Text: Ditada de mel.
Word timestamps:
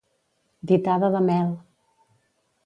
Ditada 0.71 1.11
de 1.17 1.21
mel. 1.27 1.53